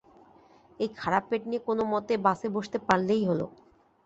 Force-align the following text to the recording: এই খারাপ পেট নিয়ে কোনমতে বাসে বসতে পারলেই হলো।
এই 0.79 0.89
খারাপ 0.95 1.23
পেট 1.29 1.41
নিয়ে 1.49 1.65
কোনমতে 1.67 2.13
বাসে 2.25 2.47
বসতে 2.55 2.77
পারলেই 2.87 3.23
হলো। 3.29 3.45